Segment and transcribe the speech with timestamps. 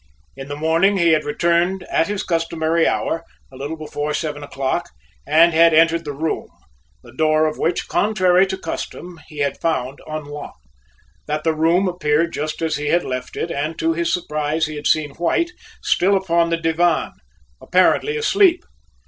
[0.35, 4.89] In the morning he had returned at his customary hour, a little before seven o'clock,
[5.27, 6.47] and had entered the room,
[7.03, 10.65] the door of which, contrary to custom, he had found unlocked.
[11.27, 14.75] That the room appeared just as he had left it and to his surprise he
[14.75, 15.51] had seen White
[15.83, 17.11] still upon the divan,
[17.61, 18.65] apparently asleep.